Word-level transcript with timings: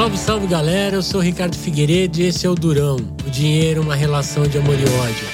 Salve, 0.00 0.16
salve 0.16 0.46
galera, 0.46 0.96
eu 0.96 1.02
sou 1.02 1.20
Ricardo 1.20 1.54
Figueiredo 1.54 2.20
e 2.20 2.22
esse 2.22 2.46
é 2.46 2.48
o 2.48 2.54
Durão, 2.54 2.96
o 2.96 3.30
dinheiro, 3.30 3.82
uma 3.82 3.94
relação 3.94 4.44
de 4.44 4.56
amor 4.56 4.74
e 4.74 4.84
ódio. 4.98 5.28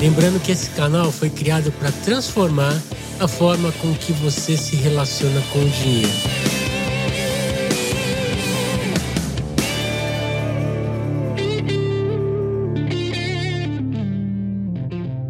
Lembrando 0.00 0.40
que 0.40 0.52
esse 0.52 0.70
canal 0.70 1.10
foi 1.10 1.28
criado 1.28 1.72
para 1.72 1.90
transformar 1.90 2.80
a 3.18 3.26
forma 3.26 3.72
com 3.82 3.92
que 3.96 4.12
você 4.12 4.56
se 4.56 4.76
relaciona 4.76 5.42
com 5.52 5.58
o 5.58 5.68
dinheiro. 5.68 6.08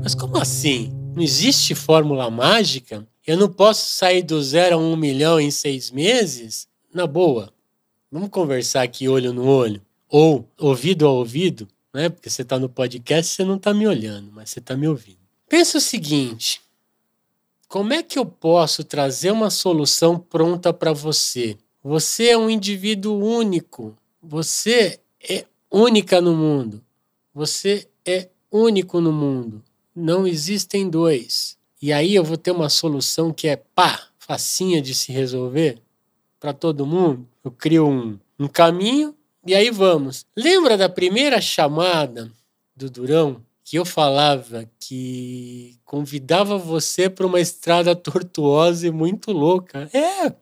Mas 0.02 0.14
como 0.14 0.36
assim? 0.36 0.92
Não 1.14 1.22
existe 1.22 1.74
fórmula 1.74 2.30
mágica? 2.30 3.08
Eu 3.26 3.38
não 3.38 3.48
posso 3.48 3.94
sair 3.94 4.22
do 4.22 4.42
zero 4.42 4.76
a 4.76 4.78
um 4.78 4.94
milhão 4.96 5.40
em 5.40 5.50
seis 5.50 5.90
meses? 5.90 6.68
Na 6.92 7.06
boa, 7.06 7.55
vamos 8.10 8.30
conversar 8.30 8.82
aqui 8.82 9.08
olho 9.08 9.32
no 9.32 9.46
olho, 9.46 9.80
ou 10.08 10.48
ouvido 10.58 11.06
a 11.06 11.10
ouvido, 11.10 11.68
né? 11.92 12.08
Porque 12.08 12.30
você 12.30 12.42
está 12.42 12.58
no 12.58 12.68
podcast, 12.68 13.32
você 13.32 13.44
não 13.44 13.56
está 13.56 13.72
me 13.72 13.86
olhando, 13.86 14.30
mas 14.32 14.50
você 14.50 14.58
está 14.58 14.76
me 14.76 14.86
ouvindo. 14.86 15.18
Pensa 15.48 15.78
o 15.78 15.80
seguinte: 15.80 16.60
como 17.68 17.92
é 17.92 18.02
que 18.02 18.18
eu 18.18 18.24
posso 18.24 18.84
trazer 18.84 19.30
uma 19.30 19.50
solução 19.50 20.18
pronta 20.18 20.72
para 20.72 20.92
você? 20.92 21.58
Você 21.82 22.28
é 22.28 22.38
um 22.38 22.48
indivíduo 22.50 23.22
único. 23.22 23.96
Você 24.22 25.00
é 25.20 25.44
única 25.70 26.20
no 26.20 26.34
mundo. 26.34 26.82
Você 27.34 27.88
é 28.04 28.28
único 28.50 29.00
no 29.00 29.12
mundo. 29.12 29.62
Não 29.94 30.26
existem 30.26 30.88
dois. 30.88 31.56
E 31.80 31.92
aí 31.92 32.14
eu 32.14 32.24
vou 32.24 32.36
ter 32.36 32.50
uma 32.50 32.68
solução 32.68 33.32
que 33.32 33.48
é 33.48 33.56
pá, 33.56 34.08
facinha 34.18 34.80
de 34.80 34.94
se 34.94 35.12
resolver 35.12 35.80
para 36.40 36.52
todo 36.52 36.86
mundo. 36.86 37.26
Eu 37.46 37.52
crio 37.52 37.88
um, 37.88 38.18
um 38.40 38.48
caminho 38.48 39.14
e 39.46 39.54
aí 39.54 39.70
vamos. 39.70 40.26
Lembra 40.36 40.76
da 40.76 40.88
primeira 40.88 41.40
chamada 41.40 42.28
do 42.74 42.90
Durão? 42.90 43.40
que 43.62 43.76
eu 43.76 43.84
falava 43.84 44.64
que 44.78 45.76
convidava 45.84 46.56
você 46.56 47.10
para 47.10 47.26
uma 47.26 47.40
estrada 47.40 47.96
tortuosa 47.96 48.86
e 48.86 48.92
muito 48.92 49.32
louca. 49.32 49.90
É, 49.92 50.32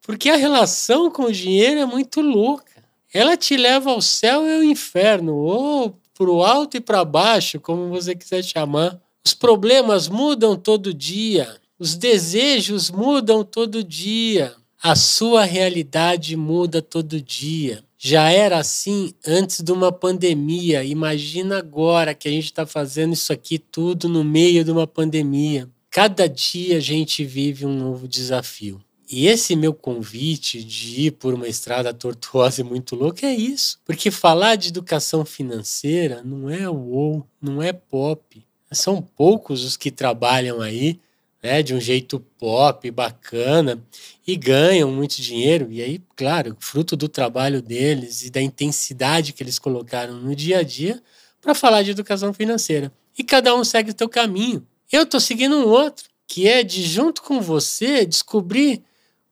porque 0.00 0.30
a 0.30 0.36
relação 0.36 1.10
com 1.10 1.24
o 1.24 1.32
dinheiro 1.32 1.80
é 1.80 1.84
muito 1.84 2.22
louca. 2.22 2.82
Ela 3.12 3.36
te 3.36 3.54
leva 3.54 3.90
ao 3.90 4.00
céu 4.00 4.46
e 4.46 4.56
ao 4.56 4.62
inferno, 4.62 5.34
ou 5.34 5.98
para 6.14 6.30
o 6.30 6.42
alto 6.42 6.78
e 6.78 6.80
para 6.80 7.04
baixo, 7.04 7.60
como 7.60 7.90
você 7.90 8.14
quiser 8.14 8.42
chamar. 8.42 8.98
Os 9.22 9.34
problemas 9.34 10.08
mudam 10.08 10.56
todo 10.56 10.94
dia, 10.94 11.54
os 11.78 11.96
desejos 11.96 12.90
mudam 12.90 13.44
todo 13.44 13.84
dia, 13.84 14.56
a 14.82 14.94
sua 14.94 15.44
realidade 15.44 16.36
muda 16.36 16.80
todo 16.80 17.20
dia. 17.20 17.82
Já 17.98 18.30
era 18.30 18.58
assim 18.58 19.12
antes 19.26 19.60
de 19.60 19.72
uma 19.72 19.90
pandemia. 19.90 20.84
Imagina 20.84 21.58
agora 21.58 22.14
que 22.14 22.28
a 22.28 22.30
gente 22.30 22.44
está 22.44 22.64
fazendo 22.64 23.12
isso 23.12 23.32
aqui 23.32 23.58
tudo 23.58 24.08
no 24.08 24.22
meio 24.22 24.64
de 24.64 24.70
uma 24.70 24.86
pandemia. 24.86 25.68
Cada 25.90 26.28
dia 26.28 26.76
a 26.76 26.80
gente 26.80 27.24
vive 27.24 27.66
um 27.66 27.76
novo 27.76 28.06
desafio. 28.06 28.80
E 29.10 29.26
esse 29.26 29.56
meu 29.56 29.74
convite 29.74 30.62
de 30.62 31.06
ir 31.06 31.10
por 31.12 31.34
uma 31.34 31.48
estrada 31.48 31.92
tortuosa 31.92 32.60
e 32.60 32.64
muito 32.64 32.94
louca 32.94 33.26
é 33.26 33.34
isso. 33.34 33.80
Porque 33.84 34.10
falar 34.10 34.54
de 34.54 34.68
educação 34.68 35.24
financeira 35.24 36.22
não 36.22 36.48
é 36.48 36.68
wow, 36.68 37.26
não 37.40 37.60
é 37.60 37.72
pop. 37.72 38.46
São 38.70 39.02
poucos 39.02 39.64
os 39.64 39.76
que 39.76 39.90
trabalham 39.90 40.60
aí 40.60 41.00
né, 41.48 41.62
de 41.62 41.74
um 41.74 41.80
jeito 41.80 42.20
pop, 42.38 42.90
bacana, 42.90 43.82
e 44.26 44.36
ganham 44.36 44.92
muito 44.92 45.16
dinheiro. 45.22 45.68
E 45.70 45.82
aí, 45.82 45.98
claro, 46.14 46.54
fruto 46.60 46.94
do 46.94 47.08
trabalho 47.08 47.62
deles 47.62 48.22
e 48.22 48.30
da 48.30 48.42
intensidade 48.42 49.32
que 49.32 49.42
eles 49.42 49.58
colocaram 49.58 50.12
no 50.12 50.36
dia 50.36 50.58
a 50.58 50.62
dia 50.62 51.02
para 51.40 51.54
falar 51.54 51.82
de 51.82 51.92
educação 51.92 52.34
financeira. 52.34 52.92
E 53.16 53.24
cada 53.24 53.54
um 53.54 53.64
segue 53.64 53.90
o 53.90 53.94
seu 53.96 54.10
caminho. 54.10 54.66
Eu 54.92 55.04
estou 55.04 55.18
seguindo 55.18 55.56
um 55.56 55.66
outro, 55.66 56.04
que 56.26 56.46
é 56.46 56.62
de, 56.62 56.82
junto 56.82 57.22
com 57.22 57.40
você, 57.40 58.04
descobrir 58.04 58.82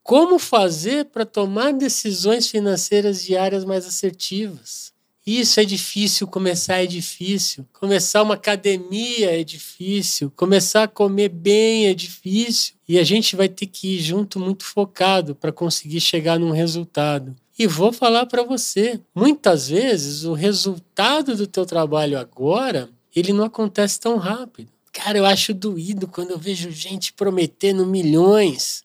como 0.02 0.38
fazer 0.38 1.04
para 1.06 1.26
tomar 1.26 1.74
decisões 1.74 2.48
financeiras 2.48 3.22
diárias 3.22 3.62
mais 3.62 3.86
assertivas. 3.86 4.90
Isso 5.26 5.58
é 5.58 5.64
difícil, 5.64 6.28
começar 6.28 6.84
é 6.84 6.86
difícil. 6.86 7.66
Começar 7.72 8.22
uma 8.22 8.34
academia 8.34 9.40
é 9.40 9.42
difícil. 9.42 10.30
Começar 10.36 10.84
a 10.84 10.88
comer 10.88 11.30
bem 11.30 11.88
é 11.88 11.94
difícil. 11.94 12.76
E 12.88 12.96
a 12.96 13.02
gente 13.02 13.34
vai 13.34 13.48
ter 13.48 13.66
que 13.66 13.96
ir 13.96 13.98
junto 13.98 14.38
muito 14.38 14.64
focado 14.64 15.34
para 15.34 15.50
conseguir 15.50 16.00
chegar 16.00 16.38
num 16.38 16.52
resultado. 16.52 17.34
E 17.58 17.66
vou 17.66 17.92
falar 17.92 18.26
para 18.26 18.44
você, 18.44 19.00
muitas 19.12 19.68
vezes 19.68 20.22
o 20.22 20.32
resultado 20.32 21.34
do 21.34 21.46
teu 21.46 21.66
trabalho 21.66 22.16
agora, 22.16 22.88
ele 23.14 23.32
não 23.32 23.46
acontece 23.46 23.98
tão 23.98 24.18
rápido. 24.18 24.70
Cara, 24.92 25.18
eu 25.18 25.26
acho 25.26 25.52
doído 25.52 26.06
quando 26.06 26.30
eu 26.30 26.38
vejo 26.38 26.70
gente 26.70 27.12
prometendo 27.12 27.84
milhões 27.84 28.84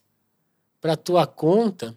para 0.80 0.96
tua 0.96 1.24
conta, 1.24 1.94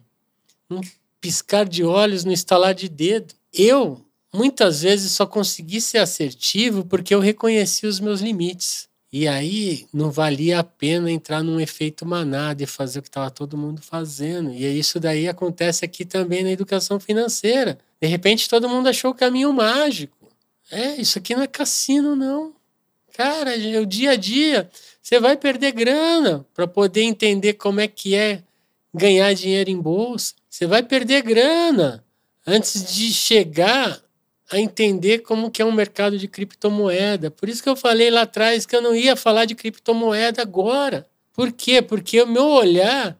um 0.70 0.80
piscar 1.20 1.66
de 1.66 1.82
olhos 1.82 2.24
no 2.24 2.32
estalar 2.32 2.74
de 2.74 2.88
dedo. 2.88 3.34
Eu 3.52 4.05
muitas 4.34 4.82
vezes 4.82 5.12
só 5.12 5.26
consegui 5.26 5.80
ser 5.80 5.98
assertivo 5.98 6.84
porque 6.84 7.14
eu 7.14 7.20
reconheci 7.20 7.86
os 7.86 8.00
meus 8.00 8.20
limites. 8.20 8.88
E 9.12 9.26
aí 9.26 9.86
não 9.92 10.10
valia 10.10 10.58
a 10.58 10.64
pena 10.64 11.10
entrar 11.10 11.42
num 11.42 11.60
efeito 11.60 12.04
manada 12.04 12.62
e 12.62 12.66
fazer 12.66 12.98
o 12.98 13.02
que 13.02 13.08
estava 13.08 13.30
todo 13.30 13.56
mundo 13.56 13.80
fazendo. 13.80 14.52
E 14.52 14.78
isso 14.78 15.00
daí 15.00 15.28
acontece 15.28 15.84
aqui 15.84 16.04
também 16.04 16.42
na 16.42 16.50
educação 16.50 17.00
financeira. 17.00 17.78
De 18.00 18.06
repente 18.08 18.48
todo 18.48 18.68
mundo 18.68 18.88
achou 18.88 19.12
o 19.12 19.14
caminho 19.14 19.52
mágico. 19.52 20.28
É, 20.70 21.00
isso 21.00 21.18
aqui 21.18 21.34
não 21.34 21.42
é 21.42 21.46
cassino, 21.46 22.16
não. 22.16 22.54
Cara, 23.14 23.56
é 23.56 23.80
o 23.80 23.86
dia 23.86 24.10
a 24.10 24.16
dia. 24.16 24.68
Você 25.00 25.18
vai 25.20 25.36
perder 25.36 25.72
grana 25.72 26.44
para 26.52 26.66
poder 26.66 27.02
entender 27.02 27.54
como 27.54 27.80
é 27.80 27.88
que 27.88 28.14
é 28.14 28.42
ganhar 28.92 29.32
dinheiro 29.32 29.70
em 29.70 29.80
bolsa. 29.80 30.34
Você 30.50 30.66
vai 30.66 30.82
perder 30.82 31.22
grana 31.22 32.04
antes 32.46 32.94
de 32.94 33.12
chegar 33.12 34.02
a 34.50 34.58
entender 34.58 35.20
como 35.20 35.50
que 35.50 35.60
é 35.60 35.64
um 35.64 35.72
mercado 35.72 36.18
de 36.18 36.28
criptomoeda. 36.28 37.30
Por 37.30 37.48
isso 37.48 37.62
que 37.62 37.68
eu 37.68 37.76
falei 37.76 38.10
lá 38.10 38.22
atrás 38.22 38.64
que 38.64 38.76
eu 38.76 38.82
não 38.82 38.94
ia 38.94 39.16
falar 39.16 39.44
de 39.44 39.54
criptomoeda 39.54 40.42
agora. 40.42 41.06
Por 41.32 41.52
quê? 41.52 41.82
Porque 41.82 42.20
o 42.22 42.26
meu 42.26 42.46
olhar 42.46 43.18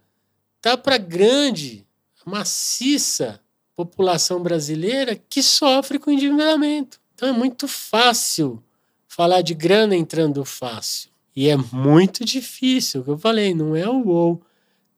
tá 0.61 0.77
para 0.77 0.99
grande, 0.99 1.87
maciça 2.25 3.41
população 3.77 4.43
brasileira 4.43 5.15
que 5.29 5.43
sofre 5.43 5.99
com 5.99 6.11
endividamento. 6.11 6.99
Então 7.15 7.29
é 7.29 7.33
muito 7.33 7.69
fácil 7.69 8.63
falar 9.07 9.43
de 9.43 9.55
grana 9.55 9.95
entrando 9.95 10.45
fácil. 10.45 11.11
E 11.35 11.49
é 11.49 11.57
muito 11.57 12.25
difícil, 12.25 13.03
o 13.03 13.05
que 13.05 13.11
eu 13.11 13.19
falei, 13.19 13.55
não 13.55 13.77
é 13.77 13.87
o 13.87 14.09
ou 14.09 14.43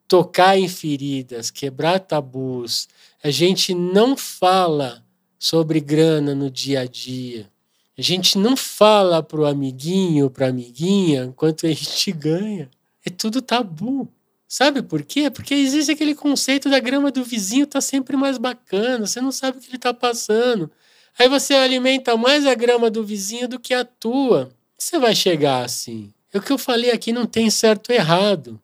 tocar 0.06 0.56
em 0.56 0.68
feridas, 0.68 1.50
quebrar 1.50 1.98
tabus. 1.98 2.88
A 3.22 3.30
gente 3.30 3.74
não 3.74 4.16
fala 4.16 5.04
sobre 5.38 5.80
grana 5.80 6.34
no 6.34 6.50
dia 6.50 6.80
a 6.80 6.86
dia. 6.86 7.48
A 7.96 8.02
gente 8.02 8.38
não 8.38 8.56
fala 8.56 9.22
pro 9.22 9.44
amiguinho, 9.44 10.30
pra 10.30 10.48
amiguinha, 10.48 11.32
quanto 11.36 11.66
a 11.66 11.70
gente 11.70 12.10
ganha. 12.12 12.70
É 13.04 13.10
tudo 13.10 13.42
tabu. 13.42 14.08
Sabe 14.46 14.82
por 14.82 15.02
quê? 15.02 15.30
Porque 15.30 15.54
existe 15.54 15.92
aquele 15.92 16.14
conceito 16.14 16.70
da 16.70 16.80
grama 16.80 17.10
do 17.10 17.22
vizinho 17.22 17.66
tá 17.66 17.80
sempre 17.80 18.16
mais 18.16 18.38
bacana, 18.38 19.06
você 19.06 19.20
não 19.20 19.30
sabe 19.30 19.58
o 19.58 19.60
que 19.60 19.68
ele 19.68 19.78
tá 19.78 19.92
passando. 19.92 20.70
Aí 21.18 21.28
você 21.28 21.54
alimenta 21.54 22.16
mais 22.16 22.46
a 22.46 22.54
grama 22.54 22.88
do 22.88 23.04
vizinho 23.04 23.48
do 23.48 23.58
que 23.58 23.74
a 23.74 23.84
tua. 23.84 24.50
Você 24.78 24.98
vai 24.98 25.14
chegar 25.14 25.64
assim. 25.64 26.12
É 26.32 26.38
o 26.38 26.42
que 26.42 26.52
eu 26.52 26.58
falei 26.58 26.90
aqui 26.90 27.12
não 27.12 27.26
tem 27.26 27.50
certo 27.50 27.90
errado. 27.90 28.60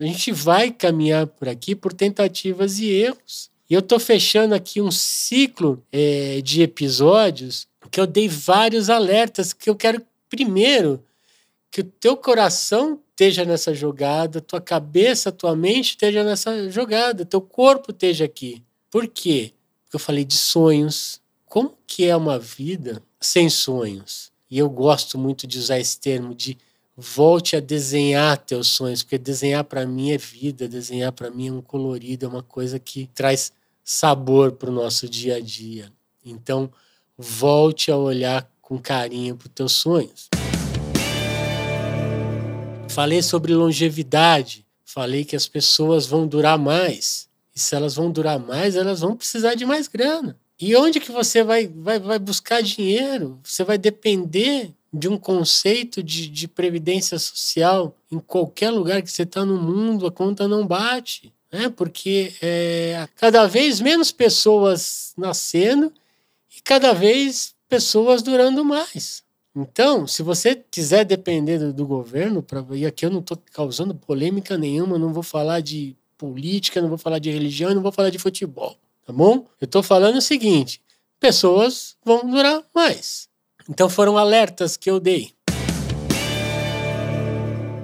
A 0.00 0.04
gente 0.04 0.32
vai 0.32 0.72
caminhar 0.72 1.26
por 1.26 1.48
aqui 1.48 1.76
por 1.76 1.92
tentativas 1.92 2.80
e 2.80 2.86
erros. 2.86 3.51
E 3.72 3.74
eu 3.74 3.80
estou 3.80 3.98
fechando 3.98 4.54
aqui 4.54 4.82
um 4.82 4.90
ciclo 4.90 5.82
é, 5.90 6.42
de 6.42 6.60
episódios 6.60 7.66
que 7.90 7.98
eu 7.98 8.06
dei 8.06 8.28
vários 8.28 8.90
alertas 8.90 9.54
que 9.54 9.70
eu 9.70 9.74
quero 9.74 10.02
primeiro 10.28 11.02
que 11.70 11.80
o 11.80 11.84
teu 11.84 12.14
coração 12.14 13.00
esteja 13.08 13.46
nessa 13.46 13.72
jogada, 13.72 14.42
tua 14.42 14.60
cabeça, 14.60 15.32
tua 15.32 15.56
mente 15.56 15.92
esteja 15.92 16.22
nessa 16.22 16.68
jogada, 16.68 17.24
teu 17.24 17.40
corpo 17.40 17.92
esteja 17.92 18.26
aqui. 18.26 18.62
Por 18.90 19.08
quê? 19.08 19.54
Porque 19.84 19.96
eu 19.96 20.00
falei 20.00 20.26
de 20.26 20.36
sonhos. 20.36 21.18
Como 21.46 21.72
que 21.86 22.04
é 22.04 22.14
uma 22.14 22.38
vida 22.38 23.02
sem 23.18 23.48
sonhos? 23.48 24.30
E 24.50 24.58
eu 24.58 24.68
gosto 24.68 25.16
muito 25.16 25.46
de 25.46 25.58
usar 25.58 25.78
esse 25.78 25.98
termo 25.98 26.34
de 26.34 26.58
volte 26.94 27.56
a 27.56 27.60
desenhar 27.60 28.36
teus 28.36 28.68
sonhos, 28.68 29.02
porque 29.02 29.16
desenhar 29.16 29.64
para 29.64 29.86
mim 29.86 30.10
é 30.10 30.18
vida, 30.18 30.68
desenhar 30.68 31.10
para 31.12 31.30
mim 31.30 31.48
é 31.48 31.52
um 31.52 31.62
colorido, 31.62 32.26
é 32.26 32.28
uma 32.28 32.42
coisa 32.42 32.78
que 32.78 33.08
traz 33.14 33.50
sabor 33.84 34.52
para 34.52 34.70
o 34.70 34.72
nosso 34.72 35.08
dia 35.08 35.36
a 35.36 35.40
dia. 35.40 35.92
Então, 36.24 36.70
volte 37.16 37.90
a 37.90 37.96
olhar 37.96 38.48
com 38.60 38.78
carinho 38.78 39.36
para 39.36 39.46
os 39.46 39.52
teus 39.54 39.72
sonhos. 39.72 40.28
Falei 42.88 43.22
sobre 43.22 43.54
longevidade, 43.54 44.66
falei 44.84 45.24
que 45.24 45.34
as 45.34 45.48
pessoas 45.48 46.06
vão 46.06 46.26
durar 46.26 46.58
mais. 46.58 47.28
E 47.54 47.60
se 47.60 47.74
elas 47.74 47.94
vão 47.94 48.10
durar 48.10 48.38
mais, 48.38 48.76
elas 48.76 49.00
vão 49.00 49.16
precisar 49.16 49.54
de 49.54 49.64
mais 49.64 49.88
grana. 49.88 50.38
E 50.60 50.76
onde 50.76 51.00
que 51.00 51.10
você 51.10 51.42
vai, 51.42 51.66
vai, 51.66 51.98
vai 51.98 52.18
buscar 52.18 52.62
dinheiro? 52.62 53.38
Você 53.42 53.64
vai 53.64 53.76
depender 53.76 54.70
de 54.92 55.08
um 55.08 55.16
conceito 55.16 56.02
de, 56.02 56.28
de 56.28 56.46
previdência 56.46 57.18
social 57.18 57.96
em 58.10 58.18
qualquer 58.18 58.70
lugar 58.70 59.02
que 59.02 59.10
você 59.10 59.22
está 59.22 59.44
no 59.44 59.56
mundo, 59.60 60.06
a 60.06 60.12
conta 60.12 60.46
não 60.46 60.66
bate. 60.66 61.32
Né? 61.52 61.68
Porque 61.68 62.32
é, 62.40 63.06
cada 63.16 63.46
vez 63.46 63.80
menos 63.80 64.10
pessoas 64.10 65.12
nascendo 65.16 65.92
e 66.56 66.60
cada 66.62 66.92
vez 66.92 67.54
pessoas 67.68 68.22
durando 68.22 68.64
mais. 68.64 69.22
Então, 69.54 70.06
se 70.06 70.22
você 70.22 70.56
quiser 70.56 71.04
depender 71.04 71.58
do, 71.58 71.72
do 71.72 71.86
governo, 71.86 72.42
pra, 72.42 72.64
e 72.72 72.86
aqui 72.86 73.04
eu 73.04 73.10
não 73.10 73.20
estou 73.20 73.38
causando 73.52 73.94
polêmica 73.94 74.56
nenhuma, 74.56 74.98
não 74.98 75.12
vou 75.12 75.22
falar 75.22 75.60
de 75.60 75.94
política, 76.16 76.80
não 76.80 76.88
vou 76.88 76.96
falar 76.96 77.18
de 77.18 77.30
religião, 77.30 77.74
não 77.74 77.82
vou 77.82 77.92
falar 77.92 78.08
de 78.08 78.18
futebol 78.18 78.78
tá 79.06 79.12
bom? 79.12 79.46
Eu 79.60 79.64
estou 79.64 79.82
falando 79.82 80.16
o 80.16 80.22
seguinte: 80.22 80.80
pessoas 81.20 81.96
vão 82.04 82.28
durar 82.28 82.62
mais. 82.74 83.28
Então 83.68 83.88
foram 83.88 84.18
alertas 84.18 84.76
que 84.76 84.90
eu 84.90 84.98
dei. 84.98 85.32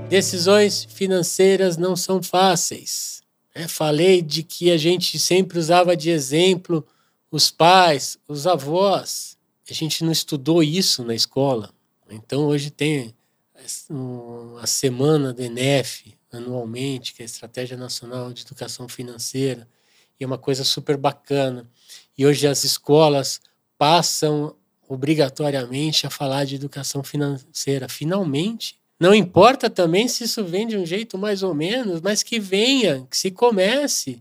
Decisões 0.08 0.84
financeiras 0.84 1.76
não 1.76 1.94
são 1.94 2.22
fáceis. 2.22 3.17
É, 3.58 3.66
falei 3.66 4.22
de 4.22 4.44
que 4.44 4.70
a 4.70 4.76
gente 4.76 5.18
sempre 5.18 5.58
usava 5.58 5.96
de 5.96 6.10
exemplo 6.10 6.86
os 7.28 7.50
pais, 7.50 8.16
os 8.28 8.46
avós. 8.46 9.36
A 9.68 9.74
gente 9.74 10.04
não 10.04 10.12
estudou 10.12 10.62
isso 10.62 11.02
na 11.02 11.12
escola. 11.12 11.74
Então 12.08 12.46
hoje 12.46 12.70
tem 12.70 13.12
a 14.62 14.66
semana 14.68 15.32
do 15.32 15.42
ENEF 15.42 16.16
anualmente, 16.30 17.12
que 17.12 17.20
é 17.20 17.24
a 17.24 17.26
Estratégia 17.26 17.76
Nacional 17.76 18.32
de 18.32 18.42
Educação 18.42 18.88
Financeira 18.88 19.68
e 20.20 20.22
é 20.22 20.26
uma 20.26 20.38
coisa 20.38 20.62
super 20.62 20.96
bacana. 20.96 21.68
E 22.16 22.24
hoje 22.24 22.46
as 22.46 22.62
escolas 22.62 23.40
passam 23.76 24.54
obrigatoriamente 24.88 26.06
a 26.06 26.10
falar 26.10 26.44
de 26.44 26.54
educação 26.54 27.02
financeira, 27.02 27.88
finalmente. 27.88 28.77
Não 28.98 29.14
importa 29.14 29.70
também 29.70 30.08
se 30.08 30.24
isso 30.24 30.44
vem 30.44 30.66
de 30.66 30.76
um 30.76 30.84
jeito 30.84 31.16
mais 31.16 31.42
ou 31.42 31.54
menos, 31.54 32.00
mas 32.00 32.22
que 32.22 32.40
venha, 32.40 33.06
que 33.08 33.16
se 33.16 33.30
comece 33.30 34.20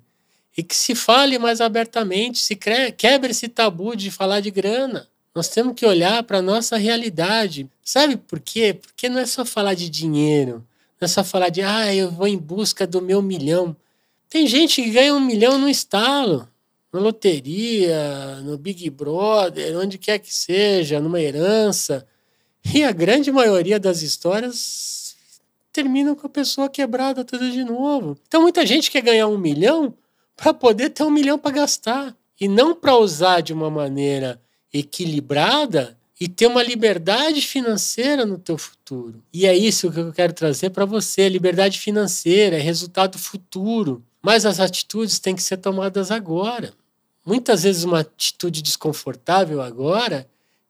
e 0.55 0.61
que 0.61 0.75
se 0.75 0.93
fale 0.93 1.39
mais 1.39 1.61
abertamente, 1.61 2.39
se 2.39 2.55
quebre 2.55 3.31
esse 3.31 3.47
tabu 3.47 3.95
de 3.95 4.11
falar 4.11 4.39
de 4.39 4.51
grana. 4.51 5.07
Nós 5.33 5.47
temos 5.49 5.75
que 5.75 5.85
olhar 5.85 6.23
para 6.23 6.39
a 6.39 6.41
nossa 6.41 6.77
realidade. 6.77 7.69
Sabe 7.83 8.17
por 8.17 8.39
quê? 8.39 8.73
Porque 8.73 9.07
não 9.07 9.19
é 9.19 9.25
só 9.25 9.45
falar 9.45 9.75
de 9.75 9.89
dinheiro, 9.89 10.65
não 10.99 11.05
é 11.05 11.07
só 11.07 11.23
falar 11.23 11.49
de, 11.49 11.61
ah, 11.61 11.93
eu 11.93 12.11
vou 12.11 12.27
em 12.27 12.37
busca 12.37 12.87
do 12.87 13.01
meu 13.01 13.21
milhão. 13.21 13.75
Tem 14.29 14.47
gente 14.47 14.81
que 14.81 14.89
ganha 14.89 15.13
um 15.13 15.19
milhão 15.19 15.57
no 15.59 15.69
estalo, 15.69 16.47
na 16.91 16.99
loteria, 16.99 18.41
no 18.43 18.57
Big 18.57 18.89
Brother, 18.89 19.77
onde 19.77 19.97
quer 19.97 20.19
que 20.19 20.33
seja, 20.33 20.99
numa 20.99 21.21
herança. 21.21 22.05
E 22.73 22.83
a 22.83 22.91
grande 22.91 23.31
maioria 23.31 23.79
das 23.79 24.01
histórias 24.01 25.15
terminam 25.71 26.15
com 26.15 26.27
a 26.27 26.29
pessoa 26.29 26.69
quebrada 26.69 27.23
tudo 27.23 27.51
de 27.51 27.63
novo. 27.63 28.17
Então 28.27 28.41
muita 28.41 28.65
gente 28.65 28.89
quer 28.89 29.01
ganhar 29.01 29.27
um 29.27 29.37
milhão 29.37 29.93
para 30.35 30.53
poder 30.53 30.89
ter 30.89 31.03
um 31.03 31.11
milhão 31.11 31.37
para 31.37 31.51
gastar 31.51 32.15
e 32.39 32.47
não 32.47 32.75
para 32.75 32.95
usar 32.95 33.41
de 33.41 33.53
uma 33.53 33.69
maneira 33.69 34.41
equilibrada 34.73 35.97
e 36.19 36.27
ter 36.27 36.47
uma 36.47 36.63
liberdade 36.63 37.41
financeira 37.41 38.25
no 38.25 38.37
teu 38.37 38.57
futuro. 38.57 39.21
E 39.31 39.45
é 39.45 39.55
isso 39.55 39.91
que 39.91 39.99
eu 39.99 40.11
quero 40.11 40.33
trazer 40.33 40.71
para 40.71 40.85
você, 40.85 41.29
liberdade 41.29 41.79
financeira, 41.79 42.57
é 42.57 42.59
resultado 42.59 43.17
futuro. 43.19 44.03
Mas 44.21 44.45
as 44.45 44.59
atitudes 44.59 45.19
têm 45.19 45.35
que 45.35 45.43
ser 45.43 45.57
tomadas 45.57 46.09
agora. 46.09 46.73
Muitas 47.25 47.63
vezes 47.63 47.83
uma 47.83 47.99
atitude 47.99 48.61
desconfortável 48.61 49.61
agora 49.61 50.27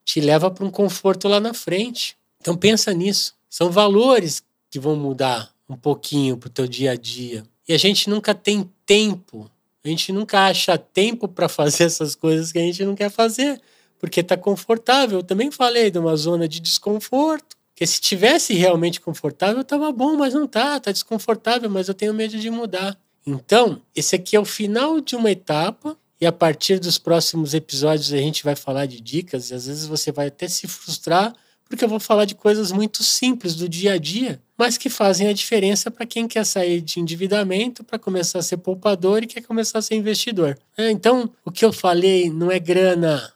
te 0.08 0.22
leva 0.22 0.50
para 0.50 0.64
um 0.64 0.70
conforto 0.70 1.28
lá 1.28 1.38
na 1.38 1.52
frente. 1.52 2.16
Então 2.40 2.56
pensa 2.56 2.94
nisso. 2.94 3.34
São 3.46 3.70
valores 3.70 4.42
que 4.70 4.80
vão 4.80 4.96
mudar 4.96 5.52
um 5.68 5.76
pouquinho 5.76 6.38
para 6.38 6.46
o 6.46 6.50
teu 6.50 6.66
dia 6.66 6.92
a 6.92 6.96
dia. 6.96 7.44
E 7.68 7.74
a 7.74 7.76
gente 7.76 8.08
nunca 8.08 8.34
tem 8.34 8.70
tempo. 8.86 9.50
A 9.84 9.88
gente 9.88 10.10
nunca 10.10 10.46
acha 10.46 10.78
tempo 10.78 11.28
para 11.28 11.46
fazer 11.46 11.84
essas 11.84 12.14
coisas 12.14 12.50
que 12.50 12.58
a 12.58 12.62
gente 12.62 12.82
não 12.86 12.94
quer 12.94 13.10
fazer, 13.10 13.60
porque 13.98 14.20
está 14.20 14.34
confortável. 14.34 15.18
Eu 15.18 15.22
também 15.22 15.50
falei 15.50 15.90
de 15.90 15.98
uma 15.98 16.16
zona 16.16 16.48
de 16.48 16.58
desconforto. 16.58 17.58
Que 17.74 17.86
se 17.86 18.00
tivesse 18.00 18.54
realmente 18.54 19.02
confortável, 19.02 19.60
estava 19.60 19.92
bom, 19.92 20.16
mas 20.16 20.32
não 20.32 20.46
tá, 20.46 20.78
está 20.78 20.90
desconfortável, 20.90 21.68
mas 21.68 21.86
eu 21.86 21.94
tenho 21.94 22.14
medo 22.14 22.38
de 22.38 22.50
mudar. 22.50 22.98
Então, 23.26 23.82
esse 23.94 24.16
aqui 24.16 24.34
é 24.34 24.40
o 24.40 24.44
final 24.46 25.02
de 25.02 25.14
uma 25.14 25.30
etapa 25.30 25.98
e 26.20 26.26
a 26.26 26.32
partir 26.32 26.78
dos 26.78 26.98
próximos 26.98 27.54
episódios 27.54 28.12
a 28.12 28.16
gente 28.16 28.44
vai 28.44 28.56
falar 28.56 28.86
de 28.86 29.00
dicas 29.00 29.50
e 29.50 29.54
às 29.54 29.66
vezes 29.66 29.86
você 29.86 30.10
vai 30.10 30.28
até 30.28 30.48
se 30.48 30.66
frustrar 30.66 31.34
porque 31.68 31.84
eu 31.84 31.88
vou 31.88 32.00
falar 32.00 32.24
de 32.24 32.34
coisas 32.34 32.72
muito 32.72 33.04
simples 33.04 33.54
do 33.54 33.68
dia 33.68 33.92
a 33.92 33.98
dia, 33.98 34.40
mas 34.56 34.78
que 34.78 34.88
fazem 34.88 35.28
a 35.28 35.32
diferença 35.34 35.90
para 35.90 36.06
quem 36.06 36.26
quer 36.26 36.44
sair 36.44 36.80
de 36.80 36.98
endividamento 36.98 37.84
para 37.84 37.98
começar 37.98 38.38
a 38.38 38.42
ser 38.42 38.56
poupador 38.56 39.22
e 39.22 39.26
quer 39.26 39.42
começar 39.42 39.78
a 39.78 39.82
ser 39.82 39.94
investidor. 39.94 40.58
É, 40.76 40.90
então, 40.90 41.30
o 41.44 41.52
que 41.52 41.64
eu 41.64 41.72
falei 41.72 42.30
não 42.30 42.50
é 42.50 42.58
grana. 42.58 43.32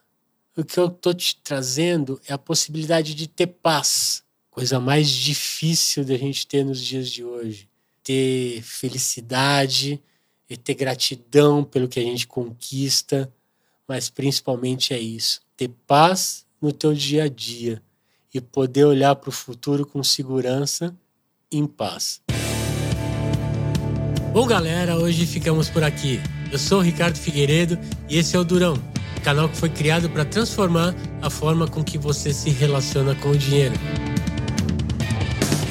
O 0.56 0.64
que 0.64 0.78
eu 0.78 0.86
estou 0.86 1.12
te 1.12 1.36
trazendo 1.44 2.20
é 2.26 2.32
a 2.32 2.38
possibilidade 2.38 3.14
de 3.14 3.26
ter 3.26 3.46
paz, 3.46 4.22
coisa 4.50 4.80
mais 4.80 5.08
difícil 5.10 6.04
da 6.04 6.16
gente 6.16 6.46
ter 6.46 6.64
nos 6.64 6.82
dias 6.82 7.10
de 7.10 7.22
hoje 7.22 7.68
ter 8.02 8.60
felicidade 8.62 10.02
e 10.52 10.56
ter 10.56 10.74
gratidão 10.74 11.64
pelo 11.64 11.88
que 11.88 11.98
a 11.98 12.02
gente 12.02 12.26
conquista, 12.26 13.32
mas 13.88 14.10
principalmente 14.10 14.92
é 14.92 14.98
isso, 14.98 15.40
ter 15.56 15.70
paz 15.86 16.44
no 16.60 16.72
teu 16.72 16.92
dia 16.92 17.24
a 17.24 17.28
dia 17.28 17.82
e 18.32 18.40
poder 18.40 18.84
olhar 18.84 19.14
para 19.16 19.30
o 19.30 19.32
futuro 19.32 19.86
com 19.86 20.02
segurança 20.02 20.94
em 21.50 21.66
paz. 21.66 22.20
Bom, 24.32 24.46
galera, 24.46 24.96
hoje 24.96 25.26
ficamos 25.26 25.68
por 25.68 25.82
aqui. 25.82 26.20
Eu 26.50 26.58
sou 26.58 26.78
o 26.78 26.82
Ricardo 26.82 27.18
Figueiredo 27.18 27.78
e 28.08 28.18
esse 28.18 28.36
é 28.36 28.38
o 28.38 28.44
Durão, 28.44 28.74
canal 29.22 29.48
que 29.48 29.56
foi 29.56 29.68
criado 29.68 30.08
para 30.08 30.24
transformar 30.24 30.94
a 31.20 31.30
forma 31.30 31.66
com 31.66 31.82
que 31.82 31.96
você 31.96 32.32
se 32.32 32.50
relaciona 32.50 33.14
com 33.14 33.30
o 33.30 33.36
dinheiro. 33.36 33.74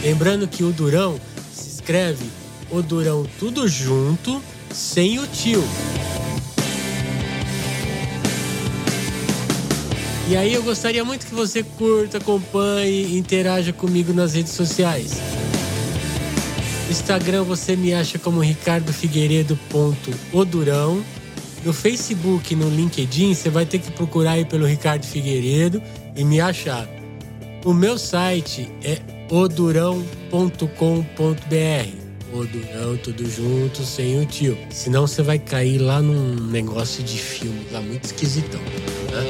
Lembrando 0.04 0.48
que 0.48 0.64
o 0.64 0.72
Durão 0.72 1.20
escreve 1.56 2.26
o 2.72 2.82
Durão 2.82 3.28
tudo 3.38 3.68
junto, 3.68 4.42
sem 4.74 5.20
o 5.20 5.28
tio. 5.28 5.62
E 10.30 10.38
aí 10.38 10.54
eu 10.54 10.64
gostaria 10.64 11.04
muito 11.04 11.26
que 11.26 11.36
você 11.36 11.62
curta, 11.62 12.20
acompanhe 12.20 13.18
interaja 13.18 13.74
comigo 13.74 14.14
nas 14.14 14.34
redes 14.34 14.54
sociais. 14.54 15.18
Instagram 16.90 17.44
você 17.44 17.76
me 17.76 17.94
acha 17.94 18.18
como 18.18 18.40
ricardofigueiredo.odurão. 18.40 21.04
No 21.66 21.74
Facebook 21.74 22.56
no 22.56 22.70
LinkedIn 22.70 23.34
você 23.34 23.50
vai 23.50 23.66
ter 23.66 23.80
que 23.80 23.92
procurar 23.92 24.32
aí 24.32 24.46
pelo 24.46 24.66
Ricardo 24.66 25.06
Figueiredo 25.06 25.84
e 26.16 26.24
me 26.24 26.40
achar. 26.40 26.88
O 27.64 27.74
meu 27.74 27.98
site 27.98 28.70
é 28.84 29.00
odurão.com.br. 29.30 32.01
Odurão, 32.34 32.98
tudo 32.98 33.30
junto, 33.30 33.84
sem 33.84 34.20
o 34.20 34.26
tio. 34.26 34.58
Senão 34.70 35.06
você 35.06 35.22
vai 35.22 35.38
cair 35.38 35.80
lá 35.80 36.02
num 36.02 36.34
negócio 36.50 37.04
de 37.04 37.18
filme 37.18 37.68
lá 37.72 37.82
muito 37.82 38.06
esquisitão. 38.06 38.62
Né? 38.62 39.28